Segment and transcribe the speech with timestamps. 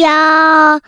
[0.00, 0.80] 要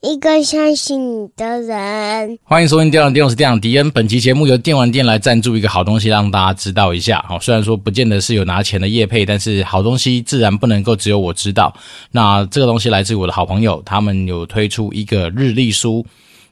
[0.00, 2.38] 一个相信你的人。
[2.44, 3.90] 欢迎收听《电玩店》，我是店长迪恩。
[3.90, 7.22] 本期节目由电玩店来赞助一个好东西，让大家知道一下。
[7.28, 11.74] 好，虽然说不见得是有拿钱的业配，但是好东西自然不能够只有我知道。
[12.10, 16.04] 那这个东西来自我的好朋友，他们有推出一个日历书。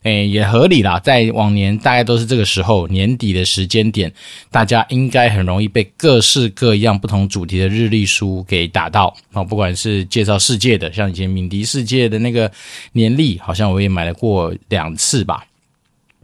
[0.03, 4.13] 诶，也合理啦，在往年大概都是这个时候，年底的时间点，
[4.51, 12.51] 大家应该很容易被各式各样不同主题的日历书给打到啊，不管是介绍世界的，像以前敏迪世界的那个
[12.93, 15.45] 年历，好像我也买了过两次吧。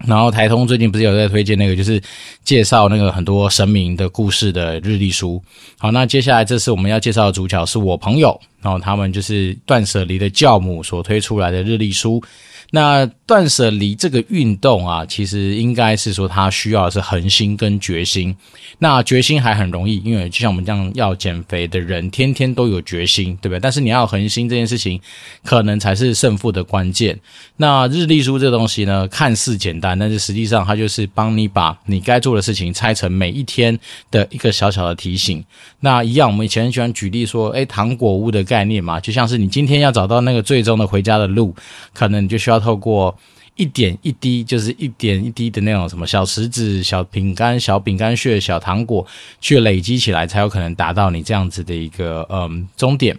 [0.07, 2.01] 然后台通最近不是有在推荐那个，就是
[2.45, 5.43] 介绍那个很多神明的故事的日历书。
[5.77, 12.23] 好，那接下来这次我们要介绍的主角是我朋友，然后他们就是断舍离的教母所推出来的日历书。
[12.71, 18.37] 那断舍离这个运动啊，其实应该是说它需要的是恒心跟决心。
[18.79, 23.61] 那决心还很容易，因为就像我们这样要减肥的人，天天都有决心，对不对？
[23.61, 25.01] 但是你要恒心这件事情，
[25.45, 27.19] 可能才是胜负的关键。
[27.57, 33.79] 那日历书这东西呢，看似简单，但是实际上它就是帮你把你该做的事情拆成每一天
[34.11, 35.43] 的一个小小的提醒。
[35.81, 41.55] 那一样，我们以前很喜欢举例说，诶，糖果屋的概念嘛，就像是你今天要找到那个最终的回家的路，
[41.95, 42.59] 可能你就需要。
[42.59, 43.17] 透过
[43.55, 49.07] 一点一滴，就是一点一滴的那种什么小石子、小饼干、小饼干屑、小糖果，
[49.41, 53.17] 去累积起来，才有可能达到你这样子的一个嗯终点。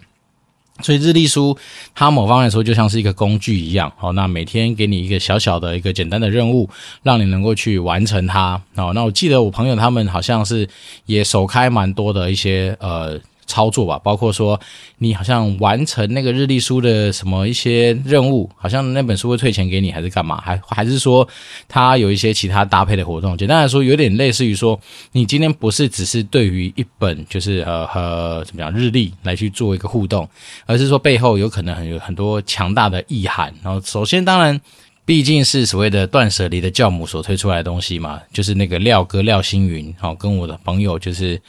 [0.81, 1.57] 所以日历书，
[1.93, 6.69] 它某方面来说就像是一个工具一样，哦，那每天给你一个小小的一个简单的任务，
[7.03, 8.61] 让你能够去完成它。
[8.75, 10.67] 哦，那我记得我朋友他们好像是
[11.05, 13.19] 也首开蛮多的一些呃。
[13.49, 14.57] 操作吧，包括说
[14.99, 20.39] 你好像完成那个日历书的什么一些任务，好像那本书会退钱给你，还是干嘛？
[20.39, 21.27] 还还是说
[21.67, 23.35] 它有一些其他搭配的活动？
[23.35, 24.79] 简单来说，有点类似于说，
[25.13, 30.29] 你今天不是只是对于一本就是呃和怎么样日历来去做一个互动，
[30.67, 33.51] 而是说背后有可能很有很多强大的意涵。
[33.63, 34.61] 然后首先，当然
[35.05, 41.41] 毕竟是所谓的断舍离的教母所推出来的东西嘛，就是那个廖哥廖星云，好，跟我的朋友就是。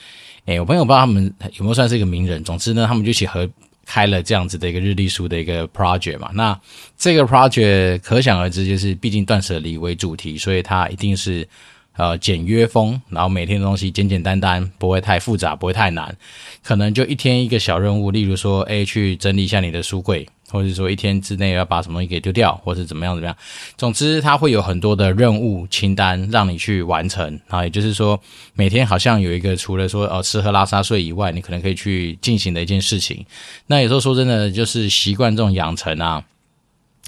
[0.50, 2.42] 哎，我朋友不知道他们有没有算是一个名人。
[2.42, 3.48] 总之呢，他们就一起合
[3.86, 6.28] 开了这样子的一个日历书的一个 project 嘛。
[6.34, 6.60] 那
[6.98, 11.46] 这个 project 可想而知，就是毕竟断舍离为主题，所以它一定是
[11.96, 16.12] 呃简约风，然后每天的东西简简单单，不会太复杂，不会太难。
[16.64, 20.28] 可能就一天一个小任务，例如说，哎，去整理一下你的书柜。
[20.50, 23.36] 或者说一天之内要把什么东西给丢掉，或者怎么样怎么样，
[23.76, 27.64] 总之它会有很多的任务清单让你去完成啊。
[27.64, 28.20] 也就是说，
[28.54, 33.24] 每天好像有一个除了说哦吃喝拉撒睡以外，你可能可以去进行的一件事情。
[33.66, 36.22] 那有时候说真的，就是习惯这种养成啊。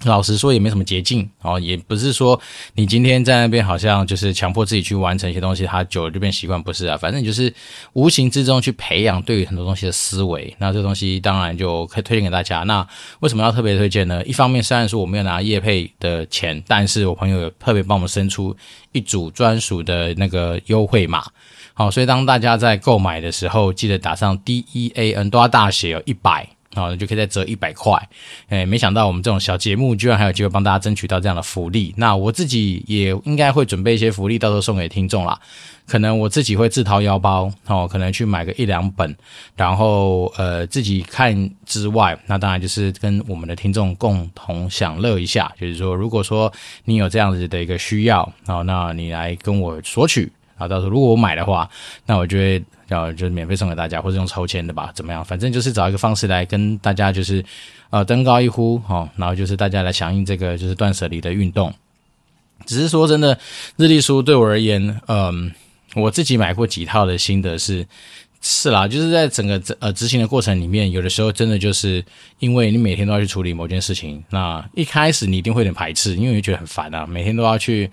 [0.05, 2.41] 老实说也没什么捷径哦，也不是说
[2.75, 6.97] 你今天在那边好像就是强迫自己去完成一些东西，他久了就变习惯，不是啊。
[6.97, 7.53] 反正就是
[7.93, 12.61] 无形之中去培养对于很多东西的思维，那这东西当然就可以推荐给大家。
[12.65, 12.87] 那
[13.21, 14.25] 为什么要特别推荐呢？
[14.25, 18.57] 一方面虽然说我没有拿业配的钱，但是我朋友有特别帮我们生出
[18.93, 21.25] 一组专属的那个优惠码，
[21.75, 26.49] 好，所以当大家在购买的时候，记得打上 D E A N 都要大写哦，一百。
[26.75, 27.93] 好，就可以再折一百块。
[28.49, 31.93] 哎，没想到我们这种小节目居然还有机会帮大家争取到这样的福利。
[31.97, 35.39] 那我自己也应该会准备一些福利，到时候送给听众啦。
[35.87, 39.15] 可能我自己会自掏腰包，哦，可能去买个一两本，
[39.57, 45.53] 然后呃自己看之外，那当然就是跟我们的听众共同享乐一下。
[45.61, 46.51] 就是说，如果说
[46.85, 50.33] 你有这样子的一个需要，哦，那你来跟我索取。
[50.57, 51.69] 啊，到时候如果我买的话，
[52.07, 55.25] 那我就会要就是免费送给大家，或者用抽签的吧，怎么样？
[55.25, 57.45] 反正就是找一个方式来跟大家就是
[57.91, 61.73] 呃登高一呼，哦，然后就是大家来响应这个就是断舍离的运动。
[62.67, 63.37] 只是说真的，
[63.77, 65.51] 日历书对我而言，嗯，
[65.95, 67.85] 我自己买过几套的心得是
[68.41, 72.05] 是啦，就是在整个呃执行的过程里面，有的时候真的就是
[72.39, 77.91] 因为你每天都要去处理某件事情，那一开始你一定会有点排斥，因为你觉得很烦啊，每天都要去。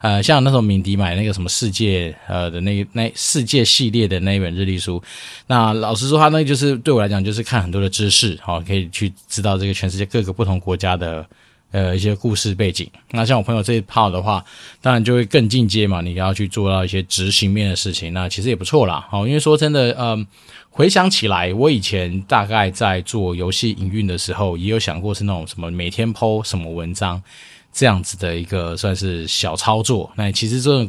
[0.00, 5.02] 呃，像那时候敏迪买那个什么世界呃的那那世界系列的那一本日历书，
[5.46, 11.26] 那老实说，它那就是对我来讲就是看很多的知识，好、可以去知道这个全世界各个不同国家的
[11.70, 12.88] 呃一些故事背景。
[13.10, 14.42] 那像我朋友这一套的话，
[14.80, 19.06] 当然就会更进阶嘛，你要去做到一些执行面的事情，那其实也不错啦。
[19.10, 20.26] 好、因为说真的，嗯、
[20.70, 27.22] 回想起来，我以前大概在做游戏营运的时候，也有想过是那种什么每天 po 什么文章。
[27.72, 30.88] 这样子的一个算是小操作，那其实这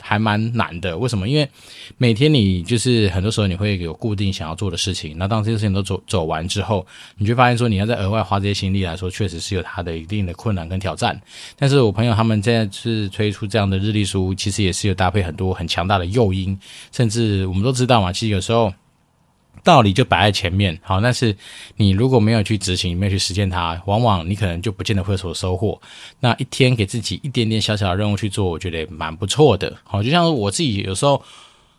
[0.00, 0.96] 还蛮难的。
[0.98, 1.26] 为什么？
[1.28, 1.48] 因为
[1.96, 11.18] 每天你就是很多时候你会有固定想要做的事情，那当这些事情都走走完之后，你就发现说你要再额外花这些心力来说，确实是有它的一定的困难跟挑战。
[11.56, 16.58] 但是我朋友他们现在是推出这样的日历书，其实也是有搭配很多很强大的诱因，
[16.92, 18.72] 甚至我们都知道嘛，其实有时候。
[19.64, 21.34] 道理就摆在前面，好，但是
[21.76, 25.80] 你如果没有去执行，没有去实践它，往往你可能就不见得会有所收获。
[26.20, 29.74] 那一天给自己一点点小小的任务去做，我觉得蛮不错的。
[29.82, 31.20] 好，就像我自己有时候，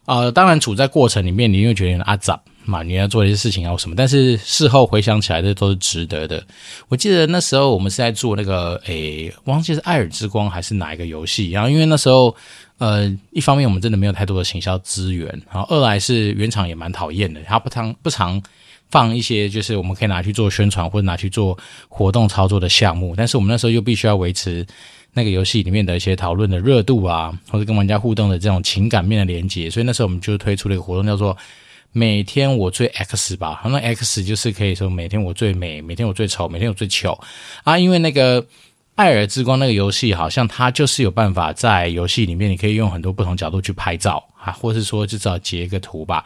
[0.05, 6.43] 呃，当然处在过程里面，你又觉得阿杂嘛，你要做一些事情啊什么，但是事后回想起来，这都是值得的。
[6.87, 12.35] 我记得那时候我们是在做那个，诶，忘记是《艾尔之光》还是哪一个游戏，然后因为那时候。
[12.77, 18.41] 呃，一方面我们真的没有太多的行销资源，然后二来是原厂也蛮讨厌的，他不常不常
[18.89, 21.57] 放一些就是我们可以拿去做宣传或者拿去做
[21.87, 24.65] 活动操作的项目，但是我们那时候又必须要维持
[25.13, 31.37] 那个游戏里面的一些讨论的热度啊，或者跟玩家互动的这种情感面的连接，所以那时候我们就推出了一个活动，叫做
[31.93, 37.17] 每天我最 X 吧，那 X 就是可以说每天我最美，每天我最丑，每天我最糗
[37.63, 38.45] 啊，因为那个。
[38.95, 46.23] 艾尔之光那个游戏，好像它就是有办法在游戏里面，你可以用很多不同角度去拍照啊，或是说至少截一个图吧。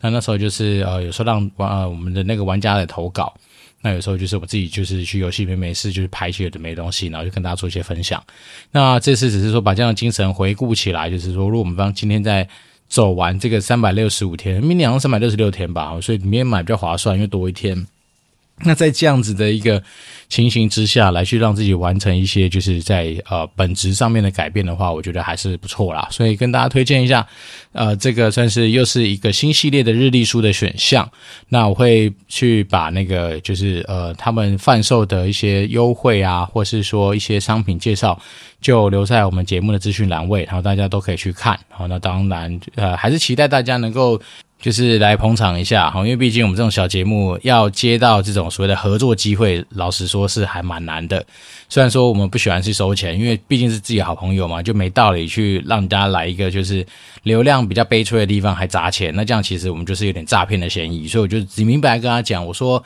[0.00, 3.34] 那那时候就是呃，有时候让玩呃我们的那个玩家来投稿，
[3.80, 8.22] 那有时候就是我自己就是去游戏里面没事就是拍一些的没东西，然后就跟大家做一些分享。
[8.70, 12.48] 那这次只是说把这样的精神回顾起来，就是说如果我们方今天在
[12.88, 17.84] 走完这个三百六十五天，明年好像三百六十六天吧，所以里面买比较划算，因为多一天。
[18.64, 19.82] 那在这样子的一个
[20.28, 26.06] 情形之下来去让自己完成一些就是在呃本质上面的改变的话，我觉得还是不错啦。
[26.10, 27.26] 所以跟大家推荐一下，
[27.72, 31.10] 呃，这个算是又是一个新系列的日历书的选项。
[31.48, 38.16] 那我会去把那个就是呃他们贩售的一些优惠啊，或是说一些商品介绍，
[38.60, 41.58] 就留在我们节目的资讯栏位，然后大家都可以去看。
[41.68, 44.20] 好，那当然呃还是期待大家能够。
[44.62, 51.26] 就是来捧场一下哈，因为毕竟我们这种小节目要接到这种所谓的合作机会，老实说是还蛮难的。
[51.68, 56.86] 虽然说我们不喜欢去收钱，因为毕竟是自己好朋友嘛，就没道理去让人家来一个就是
[57.24, 61.08] 流量比较悲催的地方还砸钱，那这样其实我们就是有点诈骗的嫌疑。
[61.08, 62.80] 所以我就只明白跟他讲，我说，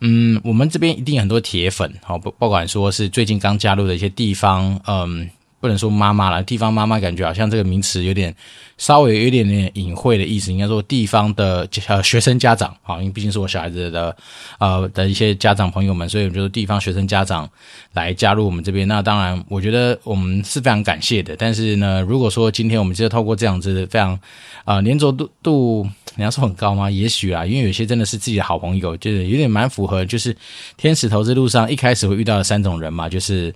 [0.00, 5.28] 嗯，我们这边一定很多铁粉，好不不管说是最近刚加入的一些地方，嗯。
[5.60, 8.34] 不能说妈妈了，地方妈妈感觉好像这个名词有点
[8.76, 14.16] 稍微有一点点隐晦的意思，应该说地方的呃学生家长，啊，因为毕竟是我小孩子的
[14.58, 17.48] 呃的一些家长朋友们，所以我们就是地方学生家长
[17.92, 18.86] 来加入我们这边。
[18.86, 21.34] 那当然，我觉得我们是非常感谢的。
[21.36, 24.12] 但是呢，如果说今天我们就是透过这样子非常
[24.64, 26.88] 啊、呃、粘着度度，你要说很高吗？
[26.88, 30.36] 也许啊，因为有些真的是自己的好朋友，就是有点蛮符合，就是
[30.76, 33.52] 天使投资路上一开始会遇到的三种人嘛，就是。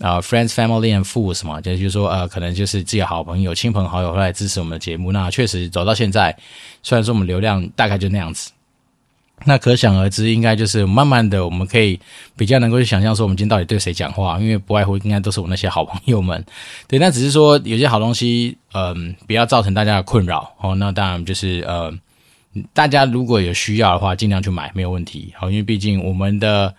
[0.00, 5.12] 啊、，friends, family and fools 嘛，就是说，呃，可能就是自己好朋友、亲朋好友会来支持我们的节目。
[5.12, 6.36] 那确实走到现在，
[6.82, 8.50] 虽然说我们流量大概就那样子，
[9.44, 11.98] 那可想而知，应该就是慢慢的，我们可以
[12.36, 16.44] 比较能够去想象说，我们今天到底对谁讲话，因为不外乎应该都是我那些好朋友们。
[16.88, 20.74] 对，那只是说有些好东西，嗯，不要造成大家的困扰哦。
[20.74, 21.92] 那当然就是，呃，
[22.72, 25.32] 大家如果有需要的话，尽量去买，没有问题。
[25.36, 26.74] 好，因为毕竟我们的。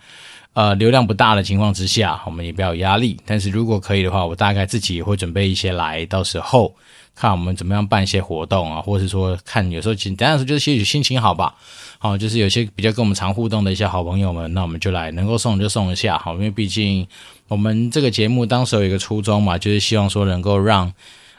[0.56, 3.14] 呃，流量不大的情况之下，我们也不要有压力。
[3.26, 6.74] 但是如果可以的话，我大概自己也会准备一些来，到时候
[7.14, 11.54] 看我们怎么样办一些活动啊，或者是说看有时候简单的说就是也许心情好吧，
[11.98, 17.06] 好，就是有些比较跟我们常互动的一些好朋友们，那我们就来能够送就送一下，好，因为毕竟
[17.48, 20.90] 我们这个节目当时有一个初衷嘛，就是希望说能够让，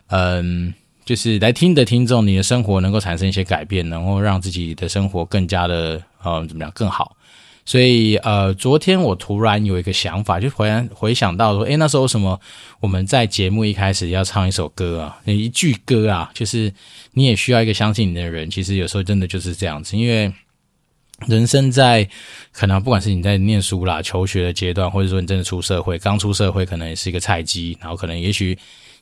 [0.10, 0.72] 嗯，
[1.03, 7.15] 就是来听的听众，你的生活能够产生一些改变，能够让自己的生活更加的，嗯，怎么样更好。
[7.67, 12.39] 所以，呃，昨天我突然有一个想法，就回然回想到说，诶，那时候什么
[12.79, 15.19] 我们在节目一开始要唱一首歌啊？
[15.25, 16.74] 那一句歌啊，就是
[17.12, 18.50] 你也需要一个相信你的人。
[18.50, 20.31] 其实有时候真的就是这样子，因为
[21.27, 22.07] 人生在
[22.53, 28.57] 可能不管是你在念书啦、求学的阶段，或者说你真的出社会，刚出社会可能也是一个菜鸡，然后可能也许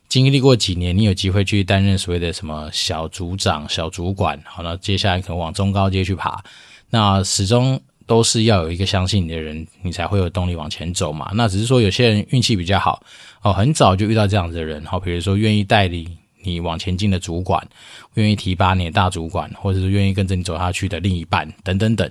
[0.08, 6.42] 经历过几年，你有机会去担任所谓的什么小组长、小主管，好，那接下来可能往中高阶去爬，
[6.90, 7.80] 那始终。
[8.06, 11.30] 都是要有一个相信你的人，你才会有动力往前走嘛。
[11.34, 13.02] 那只是说有些人运气比较好，
[13.42, 16.06] 哦，很早就遇到这样子的人，好，比如说愿意带领
[16.42, 17.66] 你往前进的主管，
[18.14, 22.08] 愿意提拔你的大主管，或者是愿意跟着你走下去的另一半，等等等。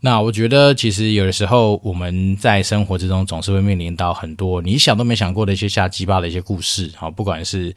[0.00, 7.72] 那我觉得其实有的时候我们在生活之中总是会面临到很多你想都没想过的一些下鸡巴的一些故事，好，不管是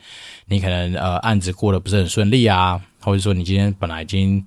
[0.48, 4.44] 你可能呃案子过得不是很顺利啊，或者说你今天本来已经。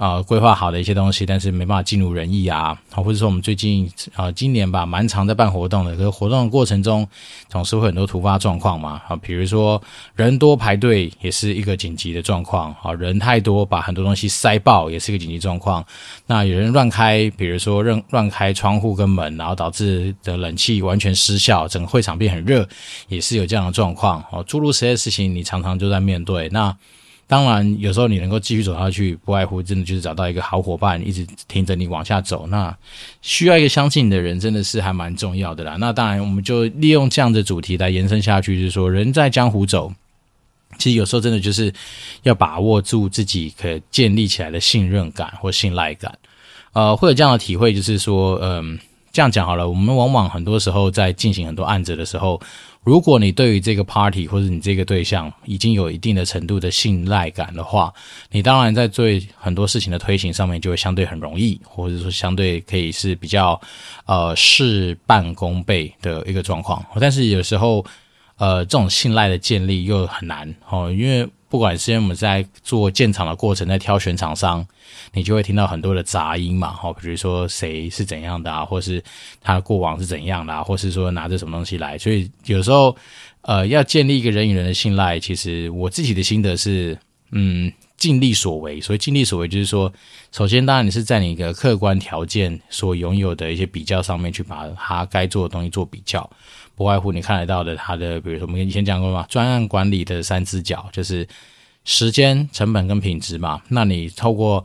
[0.00, 7.06] 啊，规划好的一些东西，但是没办法尽如人意啊，或者说我们最近啊，今年吧，蛮常在办活动的，可是活动的过程中
[7.50, 9.80] 总是会很多突发状况嘛，啊，比如说
[10.16, 15.84] 人多排队也是一个紧急的状况，啊，人太多把很多东西塞爆也是一个紧急状况，
[16.26, 22.66] 那有人乱开，比如说乱乱开窗户跟门，然后导致的冷气完全失效，整个会场变很热，
[23.08, 26.74] 也是有这样的状况，哦，诸如此类的事情你常常就在面对那。
[27.30, 32.44] 当然，有时候你能够继续走下去，不外乎真的就是找到一个好伙伴，一直挺着你往下走。
[32.48, 32.76] 那
[33.22, 35.76] 需要一个相信你的人，真的是还蛮重要的啦。
[35.78, 39.92] 那当然，我们就利用这样的主题来延伸下去，就是说，人在江湖走，
[40.76, 41.72] 其实有时候真的就是
[42.24, 46.18] 要把握住自己可建立起来的信任感或信赖感。
[46.72, 48.76] 呃，会有这样的体会，就是说，嗯、
[49.12, 52.40] 这样讲好了，我们往往很多时候在进行很多案子的时候。
[52.82, 57.92] 如果你对于这个 party 或者你这个对象已经有一定的程度的信赖感的话，
[58.30, 59.06] 你当然在做
[59.36, 63.60] 很多事情的推行上面就会相对很容易，或者说相对可以是比较
[64.06, 66.84] 呃事半功倍的一个状况。
[66.98, 67.84] 但是有时候
[68.36, 71.28] 呃这种信赖的建立又很难哦，因为。
[71.50, 74.64] 不管是因为我们在做建厂的过程，在挑选厂商，
[75.12, 79.02] 你就会听到很多的杂音嘛，哈，比如说谁是怎样的啊，或是
[79.42, 82.96] 他过往是怎样的啊，或是说拿着什么东西来，所以有时候，
[83.42, 86.96] 呃，要建立一个人与人的信赖，其实我自己的心得是，
[87.32, 88.80] 嗯，尽力所为。
[88.80, 89.92] 所以尽力所为就是说，
[90.30, 96.30] 首先当然你是在你的客观条件所拥有的一些比较上面去把它该做的东西做比较。
[96.80, 101.28] 不外乎你看得到的，它的比如说我们以前讲过嘛，专案管理的三只脚就是
[101.84, 103.60] 时间、成本跟品质嘛。
[103.68, 104.64] 那你透过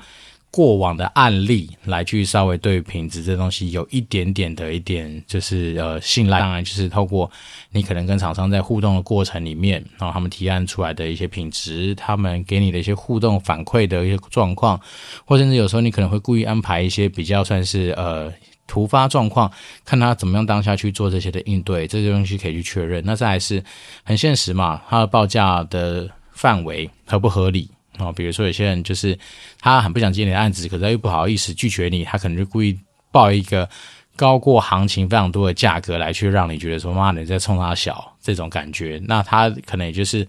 [0.50, 7.29] 过往的案例来去稍微对品质这东西有一点点的一点就是呃信赖，当然就是透过
[7.72, 14.79] 你可能跟厂商在互动的过程里面，然后他们提案出来的一些品质，他们给你的一些互动反馈的一些状况，
[15.25, 18.31] 或甚至有时候你可能会故意安排一些比较算是呃。
[18.67, 19.51] 突发状况，
[19.86, 23.03] 看他怎么样当下去做这些的应对，这些东西可以去确认。
[23.05, 23.63] 那再来是
[24.03, 28.12] 很现实嘛，他的报价的范围合不合理啊？
[28.12, 29.17] 比如说有些人就是
[29.60, 32.77] 他很不想接你的案子，可是他又不好意思拒绝你，他可能就故意
[33.12, 33.69] 报一个
[34.15, 39.00] 高过行情非常多的价格来去让你觉得说妈你在冲他小这种感觉。
[39.05, 40.27] 那他可能也就是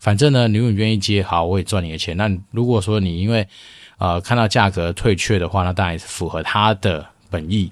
[0.00, 2.16] 反正呢，你如果愿意接好，我也赚你的钱。
[2.16, 3.46] 那如果说你因为
[3.98, 7.06] 呃看到价格退却的话，那当然也是符合他的。
[7.30, 7.70] 本意，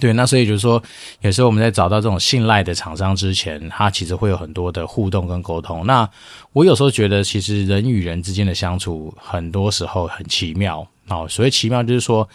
[0.00, 0.80] 对，那所以就是说，
[1.22, 5.84] 有时候我们在找到这种信赖的厂商之前，他其实会有很多的互动跟沟通。
[5.84, 6.08] 那
[6.52, 11.26] 我有时候觉得，其实人与人之间的相处，很多时候很奇妙哦。
[11.28, 12.28] 所谓奇妙，就是说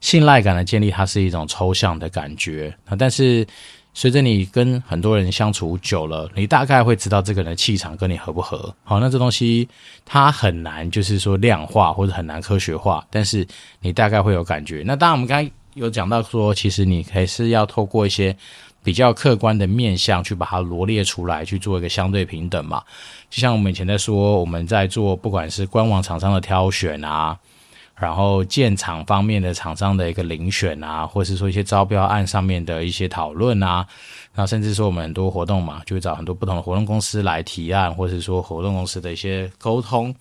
[0.00, 2.96] 信赖感的建立，它是一种抽象的感觉啊。
[2.96, 3.46] 但是
[3.92, 8.74] 随着你跟很多人相处久了，你大概会知道这个人的气场跟你合不合。
[8.82, 9.68] 好，那这东西
[10.06, 13.46] 它很难，就是说量化或者很难科学化，但是
[13.80, 14.82] 你大概会有感觉。
[14.86, 15.52] 那当然，我们刚才。
[15.74, 18.36] 有讲到说，其实你还是要透过一些
[18.82, 22.82] 比较客观的面向去把它罗列出来，去做一个相对平等嘛。
[23.28, 27.38] 就像我们以前在说，我们在做不管是官网厂商的挑选啊，
[27.94, 33.86] 然后建厂方面的厂商的一个遴选啊，或是说一些招标案上面的一些讨论啊，
[34.34, 40.14] 然后甚至说我们很多活动嘛，就会找很多不同的活动公司来提案，或是说活动公司的一些沟通。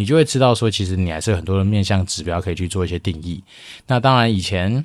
[0.00, 3.44] 你就会知道说，其实你还是有很多的面向指标可以去做一些定义。
[3.86, 4.82] 那当然以前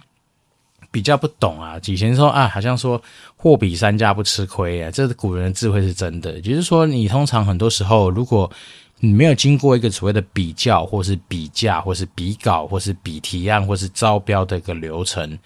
[0.91, 3.01] 比较不懂啊，以前说啊，好像说
[3.37, 6.41] 货比三家不吃亏啊，这是古人的智慧是真的。
[6.41, 8.51] 就是说，你通常很多时候如果
[8.99, 15.37] 你没有经过一个所谓的比较，或是比价，或是比稿，或是比提案，或是招标的一个流程，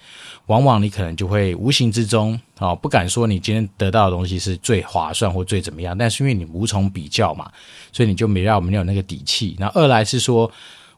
[0.46, 7.50] 往往你可能就会无形之中哦，不敢说你今天得到的东西是最划算或最怎么样，但是因为你无从比较嘛，
[7.92, 9.56] 所以你就没让我们有那个底气。
[9.58, 10.50] 那二来是说。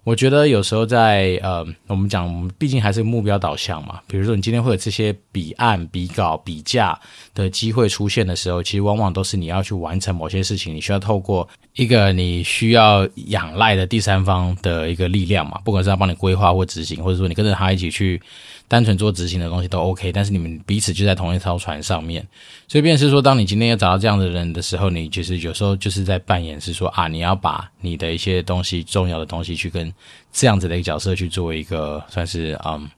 [0.04, 4.00] 我觉得有时候在呃，我们讲我们毕竟还是目标导向嘛。
[4.09, 6.99] 比如说你今天会有这些比案、比稿、比价
[7.35, 15.61] 的机会出现的时候，其实往往都是你要去完成某些事情，你需要透过一个你需要仰赖的第三方的一个力量嘛。
[15.64, 18.21] 不管是要帮你规划或执行，或者说你跟着他一起去。
[18.68, 22.26] 单纯做执行的东西都 OK，但是你们彼此就在同一艘船上面，
[22.66, 29.91] 所以便是说，当你今天要找到这样的人的时候，你其实有时候就是在扮演是说啊，你要把你的一些东西、重要的东西去跟
[30.32, 32.88] 这样子的一个角色去做一个算是嗯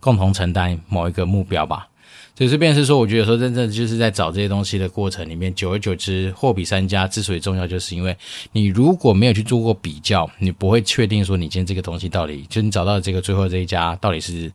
[0.00, 1.88] 共同承担某一个目标吧。
[2.34, 8.16] 所以这边是说，我觉得说真正就是在找这些东西的过程里面，久而久之，货比三家之所以重要，就是因为
[8.52, 14.50] 你如果没有去做过比较，你不会确定说你今天这个东西到底，就你找到这个最后这一家到底是。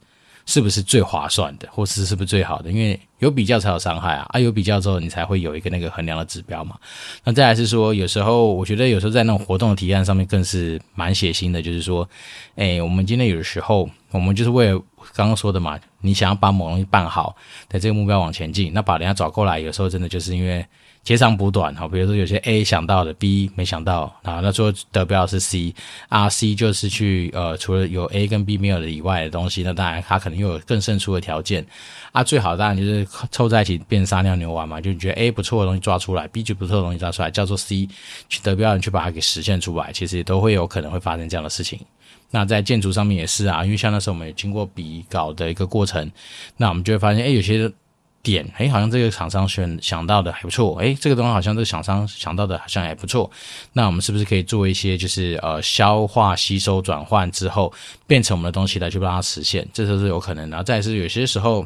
[0.47, 2.71] 是不是最划算的，或是是不是最好的？
[2.71, 4.25] 因为有比较才有伤害啊！
[4.29, 6.77] 啊，有比较之后，你才会有一个那个衡量的指标嘛。
[7.25, 11.61] 那再来是说，有时候我觉得有时候在那种活动的提案上面，更是蛮血腥的。
[11.61, 12.09] 就是说，
[12.55, 14.81] 哎，我们今天有的时候，我们就是为了
[15.13, 17.35] 刚刚说的嘛，你想要把某东西办好，
[17.69, 20.65] 在这个目标往前进，那把人家找过来，有时候真的就是因为。
[21.03, 25.73] 截长补短哈，比如说有些 A 想到的 B 没想到啊，那最后得标是 C
[26.09, 31.65] 啊，C 就是去呃，除了有 A 跟 B 没有的以外的东西，那当然他可能又有更胜出的条件
[32.11, 32.21] 啊。
[32.25, 37.87] 最好当然就是凑在一起变撒尿牛丸嘛，就你觉得 A 不错的东西抓出来，B 就不错的东西抓出来，叫做 C
[38.27, 41.79] 去得标人去把它给实现出来，其实也都会有可能会发生这样的事情。
[42.31, 46.11] 那在建筑上面也是啊，因为像那时候我们也经过比稿的一个过程，
[46.57, 47.71] 那我们就会发现，哎，有些。
[48.23, 53.31] 点哎，好像这个厂商选想到的还不错，哎，这个东西好像这个厂商想到的好像还不错，
[53.71, 57.71] 那我们是不是可以做一些就是呃消化吸收转换之后
[58.05, 60.61] 变成我们的东西来去帮它实现，这都是有可能的。
[60.65, 61.65] 再是有些时候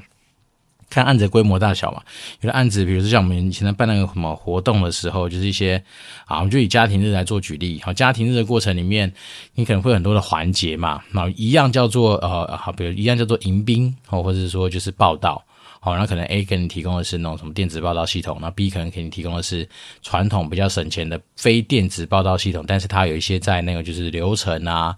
[0.91, 2.03] 看案子规模大小嘛，
[2.41, 5.81] 有的案子比如说像我们以前在办那个什么活动的时候，就是一些
[6.25, 9.11] 啊，我们就以家庭日来做举例，好，家庭日的过程里面
[9.55, 15.43] 你可能会有很多的环节嘛，那一样叫做呃好，比如一样叫做迎宾哦，或者是说就是报道。
[15.83, 19.67] 好，那可能 A 给你提供的是那种什么电子报道系统，那 B 可能给你提供的是
[20.03, 24.95] 传统比较省钱的非电子报道系统，但是它有一些在那个就是流程啊、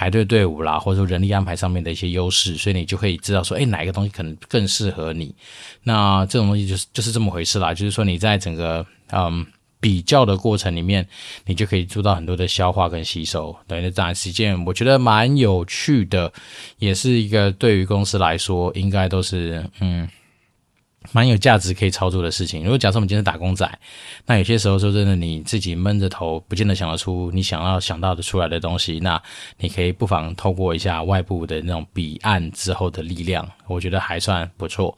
[0.00, 5.34] 排队队伍啦，或者说人力安排上面的一些优势，所以你就可以知道说，哎，哪一个东西可能更适合你。
[5.82, 9.46] 那这种东西就是就是这么回事啦，就是说你在整个嗯
[9.78, 11.06] 比较的过程里面，
[11.44, 13.54] 你就可以做到很多的消化跟吸收。
[13.66, 16.32] 等于这样是一件我觉得蛮有趣的，
[16.78, 20.08] 也是一个对于公司来说应该都是嗯。
[21.12, 22.62] 蛮有价值可以操作的事情。
[22.62, 23.66] 如果假设我们今天是打工仔，
[24.26, 29.00] 那有些时候说真的，你自己闷着头，不见得想得出你想要想到的出来的东西。
[29.00, 29.20] 那
[29.58, 34.96] 你可以不妨透过一下外部的那种彼岸之后的力量，我觉得还算不错。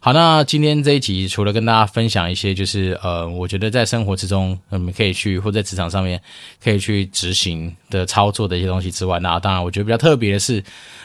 [0.00, 6.20] 好，那今天这一集除了跟大家分享一些，就是呃，我觉得在生活之中我们可以去或在职场上面
[6.62, 10.62] 可以去执行的操作的一些东西之外，那当然我觉得比较特别的是，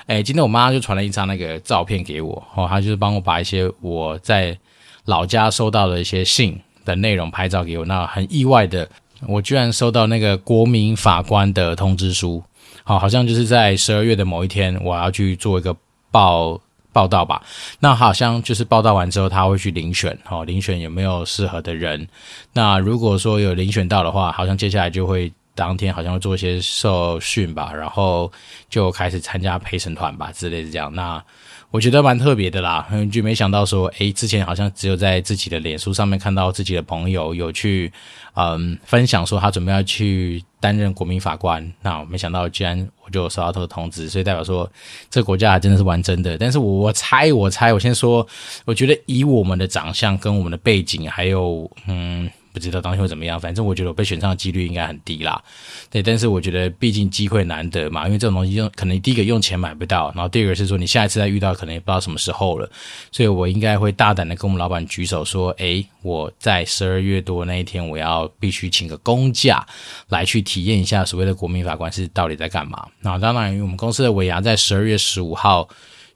[0.08, 4.58] 哎，今天我妈就传了一张那个照片给我，哦，她就是帮我把一些我在
[5.06, 7.86] 老家收到的一些信的内容拍照给我。
[7.86, 8.90] 那很意外的，
[9.28, 12.44] 我居然收到那个国民法官的通知书，
[12.84, 15.76] 好，好像就是在十二月的某一天，我要去做一个
[16.12, 16.60] 报
[16.92, 17.42] 报道吧。
[17.80, 22.08] 那好像就是报道完之后，他会去遴选，好，遴选有没有适合的人。
[22.54, 25.32] 那如果说有遴选到的话，好像接下来就会。
[25.56, 28.32] 当天好像会做一些受训吧，然后
[28.70, 30.94] 就开始参加陪审团吧之类的这样。
[30.96, 31.22] 那
[31.70, 37.92] 我觉得蛮特别的啦，就没想到说，诶，之前好像只有在自己的脸书上面看到自己的朋友有去，
[38.36, 41.74] 嗯，分享说他准备要去担任国民法官。
[41.82, 44.70] 那我没想到居然我就收到他的通知，所以代表说
[45.10, 46.38] 这个国家真的是玩真的。
[46.38, 48.26] 但是我猜我猜，我先说，
[48.66, 52.30] 我觉得以我们的长相跟我们的背景，还有嗯。
[52.52, 55.42] 不知道当天会怎么样，反正我觉得我被选上的几率应该很低啦。
[55.90, 62.70] 对，但是我觉得毕竟机会难得嘛，因为这种东西用可能第一个用钱买不到，然后第二个是说你下一次再遇到可能也不知道什么时候了，
[63.12, 69.66] 所以我应该会大胆的跟我们老板举手说，诶，我在十二月多那一天我要必须请个公假
[70.10, 72.88] 来去体验一下所谓的国民法官是到底在干嘛。
[73.02, 75.70] 那当然，我们公司的尾牙在十二月十五号。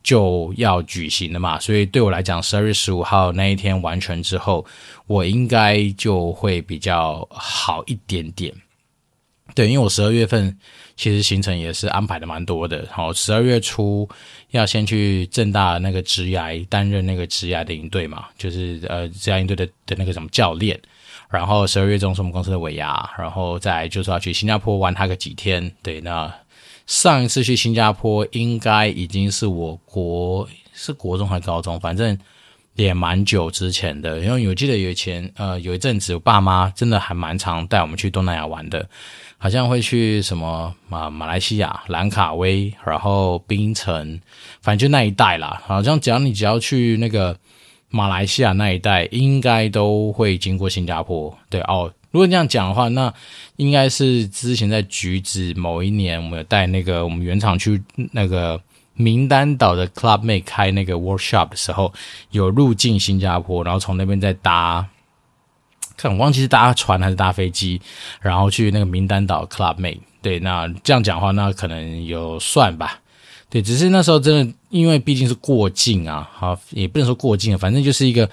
[0.03, 4.65] 就要举行了嘛，所以对我来讲，十二月十五号那一天完成之后，
[5.07, 8.53] 我应该就会比较好一点点。
[9.55, 10.57] 对，因为我十二月份
[10.97, 12.85] 其实行程也是安排的蛮多的。
[12.91, 14.07] 好，十二月初
[14.51, 20.77] 要先去正大那个职涯担任那个职涯的营队嘛，就是呃职涯营队的的那个什么教练。
[21.29, 25.71] 然后十二月中是我们公司的尾牙，然后再就是要去新加坡玩他个几天。
[25.81, 26.33] 对，那。
[26.85, 32.17] 上一次去新加坡应该已经是我国是国中还是高中，反正
[32.75, 34.19] 也蛮久之前的。
[34.19, 38.87] 因为我记得有以前呃有一阵子，我爸妈真的还蛮常带我们去东南亚玩的，
[39.37, 44.19] 好像会去什么马马来西亚、兰卡威，然后槟城，
[44.61, 45.61] 反正就那一带啦。
[45.65, 47.37] 好像只要你只要去那个
[47.89, 51.33] 马来西亚那一带，应该都会经过新加坡。
[51.49, 51.91] 对哦。
[52.13, 53.11] 如果这样讲的话，那
[53.55, 58.61] 应该是之前在橘子某一年，我们有带那个我们原厂去那个
[58.93, 61.91] 名丹岛的 Clubmate 开那个 workshop 的时候，
[62.29, 64.85] 有入境新加坡，然后从那边再搭，
[65.97, 67.81] 看我忘记是搭船还是搭飞机，
[68.21, 70.01] 然后去那个名丹岛 Clubmate。
[70.21, 72.99] 对，那这样讲的话，那可能有算吧。
[73.49, 78.29] 对，只是那时候真的，因为毕竟是过境啊，好，也不能说过境，反正就是一个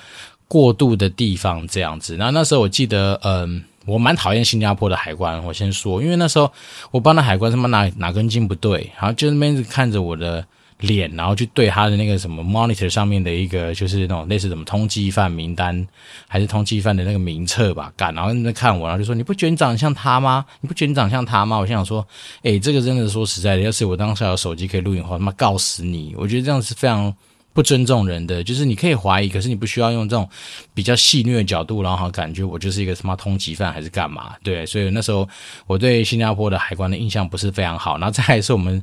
[0.47, 2.15] 过渡的地方这样子。
[2.19, 3.65] 然后那时候我记得，嗯。
[3.91, 6.51] 我蛮讨厌新加坡的海关，我先说，因为那时候
[6.93, 10.45] 我帮那海关他妈哪哪根筋不对，然后就那边看着我的
[10.79, 15.87] 脸，然后去对他的那个什么 monitor 上面的一个就是那种类似什么通缉犯名单
[16.29, 20.45] 还是通缉犯的那个名册吧，干，然后在那看我，然后就说你不觉得你长得像他吗？
[20.61, 21.59] 你不觉得你长得像他吗？
[21.59, 22.07] 我心想说，
[22.43, 26.15] 诶，这个真的说实在的，要是我当时有手机可以录影的话，他妈告死你！
[26.17, 27.13] 我觉得这样是非常
[27.53, 30.29] 不尊重人的，就是你可以怀疑，可是你不需要用这种
[30.73, 34.35] 比较戏虐的角度，然后感觉我就是一个什么通缉犯还是干嘛？
[34.43, 35.29] 对，所以那时候
[35.67, 37.99] 我对新加坡的海关的印象不是非常好。
[37.99, 38.83] 然后再来是我们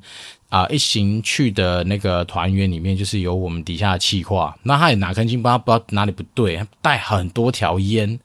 [0.50, 8.20] 啊、一行去的那个团员里面，就是有我们底下的气话，那他也拿根筋不知道不知道哪里不对，带很多条烟。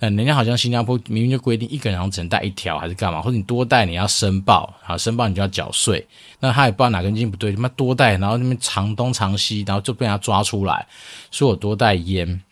[0.00, 3.22] 嗯，人家好像新加坡明明就规定一个人只能带一条，还是干嘛？
[3.22, 6.06] 或者你多带你要申报，好申报你就要缴税。
[6.40, 10.86] 那他也不知道哪根筋不对，他妈多带，然后那边藏东藏西，然后就被他抓出来，
[11.30, 12.42] 说我多带烟。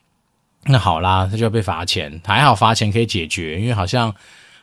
[0.65, 4.15] 那好啦，他就要被罚钱，还好罚钱可以解决，因为好像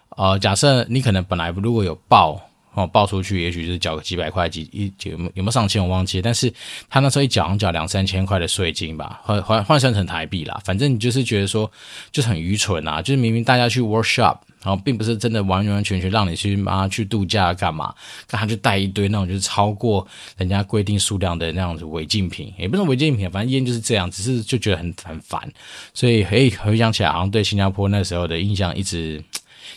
[0.10, 2.42] 呃，假设你可能本来如果有报。
[2.74, 6.52] 哦，报出去也许就是缴个几百块，几一有有没有上千我忘记，但是
[6.90, 11.70] 他那时候一缴缴两三千块的税金吧，换换换算成台币啦，反正你就是觉得说
[12.12, 17.94] 就是很愚蠢啊，就是明明大家去 workshop，然后并不是真的完完全全让你去妈去度假干嘛，
[18.26, 20.08] 但他就带一堆那种就是超过
[20.38, 25.52] 人家规定数量的那样子违禁品，也不是违禁品，反正烟就是这样，只是就觉得很很烦，
[25.94, 29.22] 所以嘿回想起来，好像对新加坡那时候的印象一直。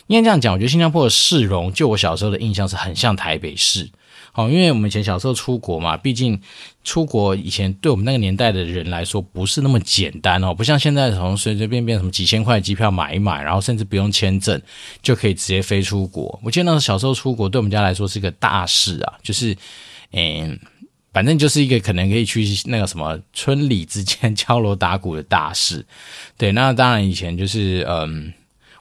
[0.07, 3.89] 应该这样讲，我觉得新加坡的市容，就我小时候的印象是很像台北市。
[4.31, 6.37] 好，因为我们以前小时候出国嘛，毕竟
[6.83, 14.61] 出国以前对我们那个年代的人来说不是那么简单哦，不像现在从随随便便什么几千块机票买一买，然后甚至不用签证
[15.01, 16.37] 就可以直接飞出国。
[16.43, 19.55] 我记得那时候小时候出国对我们家来说是个大事啊，就是
[20.11, 20.59] 嗯，
[21.13, 25.85] 反正就是一个可能可以去那个什么村里之间 敲锣打鼓的大事。
[26.37, 28.33] 对，那当然以前就是嗯。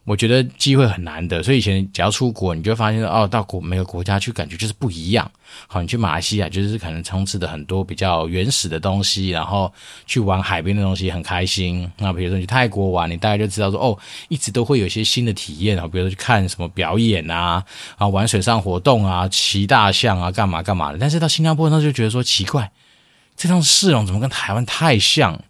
[0.04, 5.30] 我觉得机会很难得，所以以前只要出国，你就会发现哦，到国每个国家去感觉就是不一样。
[5.66, 9.72] 好，你去马来西亚就是可能充斥的很多比较原始的东西，然后
[10.04, 11.90] 去玩海边的东西很开心。
[11.96, 17.64] 那比如说你去泰国玩，你大概就知道说哦，一直都会有一些新的体验啊，比如说去看什么表演啊，
[17.96, 20.98] 啊玩水上活动啊，骑大象啊，干嘛干嘛的。
[20.98, 22.70] 但是到新加坡那就觉得说奇怪，
[23.38, 25.42] 这趟市容怎么跟台湾太像？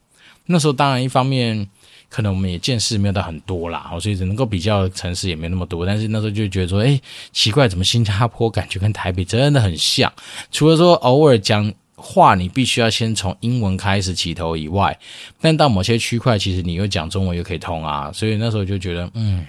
[0.47, 1.69] 那时候当然一方面。
[2.14, 5.85] 可能我们也见识没有到很多啦，所以只能够比较城市也没那么多。
[5.85, 7.00] 但是那时候就觉得说，哎，
[7.33, 10.12] 奇怪，怎么新加坡感觉跟台北真的很像？
[10.53, 14.96] 除了说偶尔讲话你必须要先从英文开始起头以外，
[15.40, 18.12] 但到某些区块，其实你又讲中文又可以通啊。
[18.12, 19.44] 所以那时候就觉得，嗯。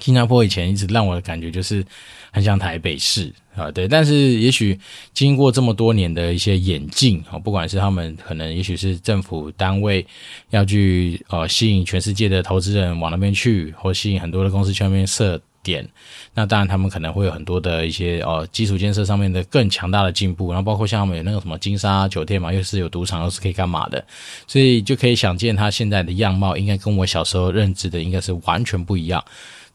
[0.00, 1.84] 新加坡以前一直让我的感觉就是
[2.30, 4.78] 很像台北市啊，对，但是也许
[5.14, 10.06] 经过这么多年的一些演进啊，不管是他们可能也许是政府单位
[10.50, 15.88] 要去呃吸引全世界的投资人往那边去，或吸引很多的公司去那边设点，
[16.34, 24.04] 那当然他们可能会有很多的一些呃基础建设上面的更强大的进步，然后包括像他们有那个什么金沙酒店嘛，又是有赌场，又是可以干嘛的，
[24.46, 29.24] 所以就可以想见他现在的样貌应该跟我小时候认知的应该是完全不一样。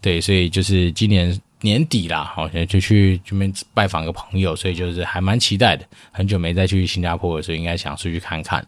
[0.02, 5.86] 对，所以就是今年年底啦，好，像就去这边拜访个朋友，所以就是还蛮期待的。
[6.12, 8.66] 很久没再去新加坡，所以应该想出去看看。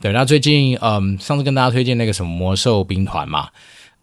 [0.00, 3.48] 对，那最近嗯，上次跟大家推荐那个什么魔兽兵团嘛，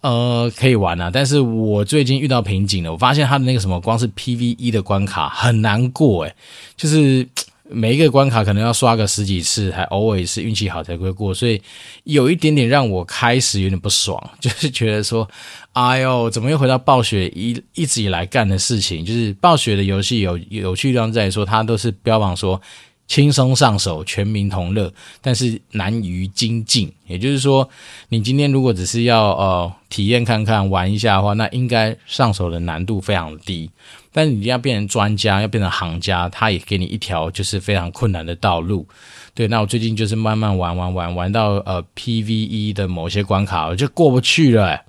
[0.01, 1.09] 呃，可以玩啊。
[1.11, 6.35] 但是我最近遇到瓶颈了，我发现他的那个什么，光是 PVE 的关卡很难过，诶，
[6.77, 7.27] 就是。
[7.71, 11.61] 每一个关卡可能要刷个十几次，还偶尔是运气好才会过，所以
[12.03, 15.27] 有一点点让我开始有点不爽， 就是觉得说，
[15.73, 19.05] 哎呦，怎么又回到暴雪一一直以来干的事情？
[19.05, 22.59] 就是暴雪的游戏有有趣地方在说，它都是标榜说
[23.07, 26.91] 轻松上手、全民同乐，但是难于精进。
[27.07, 27.67] 也就是说，
[28.09, 33.69] 你今天如果只是要呃体验看看、玩一下的话，那应该上手的难度非常低。
[34.11, 38.87] 但是你要变成专家，要变成行家，他也给你一条就是非常困难的道路。
[39.33, 44.81] 对，那我最近就是慢慢玩玩玩玩到呃 PVE 的某些关卡，我就过不去了。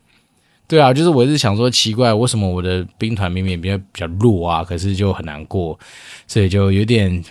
[0.70, 5.78] 对啊，就是我一直想说奇怪，为什么我的兵团明明比较比较弱啊，可是就很难过，
[6.26, 7.22] 所以就有点。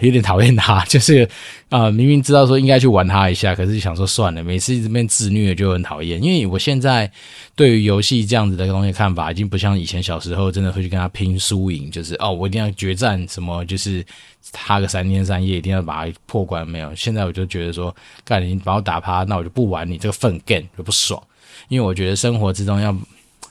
[0.00, 1.22] 有点讨厌他， 就是
[1.68, 6.20] 啊、呃，明明知道说应该去玩他一下，可是想说算了，每次一直被自虐就很讨厌。
[6.20, 7.08] 因为我现在
[7.54, 14.04] 对于游戏这样子的东西看法，已经不像以前小时候真的会去跟他拼输赢，就是哦，我一定要决战什么，就是
[14.50, 16.66] 他个三天三夜一定要把他破关。
[16.66, 21.22] 没有，现在我就觉得说，干你把我打趴，那我就不玩你这个粪 game 就不爽。
[21.70, 22.94] 因为我觉得生活之中要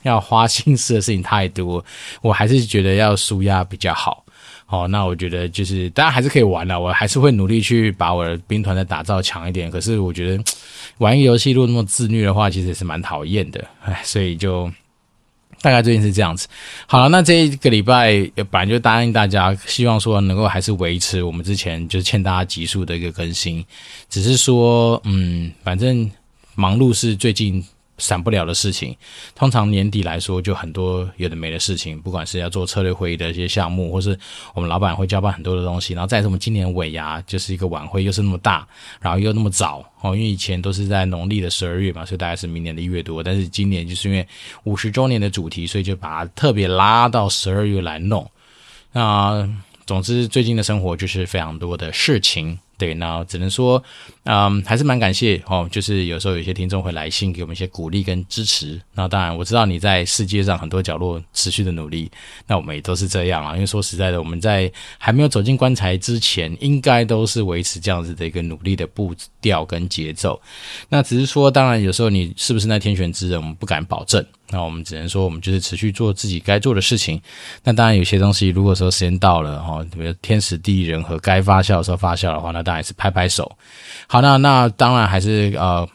[0.04, 1.84] 要花心思的事情太多，
[2.22, 4.24] 我还是觉得要舒压比较好。
[4.68, 9.72] 哦，那我觉得就是大家还是可以玩的，我还是会努力去把我的兵团的打造强一点。
[9.72, 10.44] 可是我觉得
[11.00, 13.66] 玩一个游戏如果那么自虐的话，其实也是蛮讨厌的。
[13.84, 14.72] 唉， 所以就
[15.60, 16.48] 大概最近是这样子。
[16.86, 23.66] 好了，那这一个礼拜本来就答应大家，希望说能够还是维持我们之前就是欠大家集数的一个更新。
[24.08, 26.10] 只是说，嗯，反正
[26.54, 27.66] 忙碌是最近
[28.00, 28.96] 闪不了的事情。
[29.36, 34.18] 通常年底来说，就很多有的没的事情，不管是要做策略会议的一些项目，或是
[34.56, 35.94] 我们老板会交办很多的东西。
[35.94, 38.68] 然后再什么今年尾牙就是一个晚会，又是那么大，
[39.00, 43.22] 然后又那么早哦，因为以前都是在农历的十二月嘛，所以大概是明年的一月多。
[43.22, 44.28] 但是今年就是因为
[44.64, 48.26] 五十周年的主题，所以就把它特别拉到十二月来弄。
[48.92, 49.48] 那
[49.86, 52.58] 总之，最近的生活就是非常多的事情。
[52.78, 53.84] 对，那只能说，
[54.32, 55.68] 嗯，还是蛮感谢哦。
[55.72, 58.80] 就是有时候有些听众会来信给我们一些鼓励跟支持。
[58.94, 62.12] 那当然，我知道你在世界上很多角落持续的努力，
[62.46, 63.56] 那我们也都是这样啊。
[63.56, 70.40] 因为说实在的，我们在还没有走进棺材之前，应该都是维持这样子的一个努力的步调跟节奏。
[70.90, 74.24] 那只是说，当然有时候你是不是那天选之人，我们不敢保证。
[74.52, 77.22] 那我们只能说，我们就是持续做自己该做的事情。
[77.64, 83.56] 那当然，有些东西如果说时间到了哈，比如天时地利人和，该发酵的时候发酵的话，那当然是拍拍手。
[84.08, 85.88] 好， 那那当然还是呃，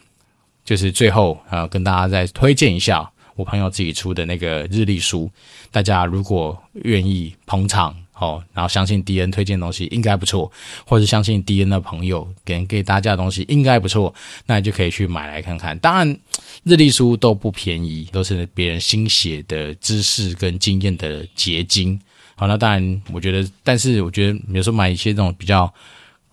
[0.65, 5.31] 就是最后呃，跟大家再推荐一下我朋友自己出的那个日历书，
[5.71, 7.95] 大家如果愿意捧场。
[8.17, 10.51] 哦，然后相信迪恩推荐的东西应该不错，
[10.87, 14.15] 或者相信迪恩的朋友给给大家的东西应该不错，
[14.47, 15.77] 那你就可以去买来看看。
[15.81, 16.17] 当然，
[16.63, 22.01] 日历书都不便宜，都是别人心血的知识跟经验的结晶。
[22.37, 25.71] 好，那当然，我觉得，但是我觉得有时候买一些这种比较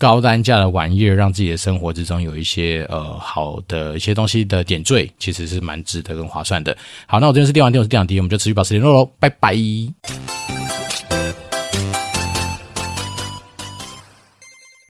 [0.02, 6.76] 高单价的玩意儿，让自己的生活之中有一些呃好的一些东西的点缀，其实是蛮值得跟划算的。
[7.06, 9.56] 好，那我这边是电玩店，我是电玩迪，我们就持续保持联络喽，拜拜。